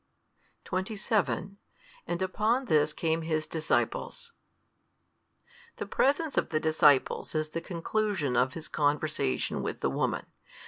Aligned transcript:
27 0.63 1.59
And 2.07 2.21
upon 2.23 2.65
this 2.65 2.91
came 2.91 3.21
His 3.21 3.45
disciples 3.45 4.33
The 5.75 5.85
presence 5.85 6.39
of 6.39 6.49
the 6.49 6.59
disciples 6.59 7.35
is 7.35 7.49
the 7.49 7.61
conclusion 7.61 8.35
of 8.35 8.55
His 8.55 8.67
|221 8.67 8.71
conversation 8.71 9.61
with 9.61 9.81
the 9.81 9.91
woman. 9.91 10.25